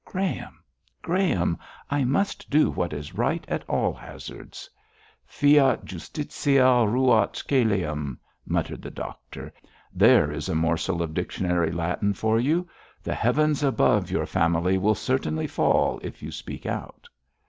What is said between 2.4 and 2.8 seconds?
do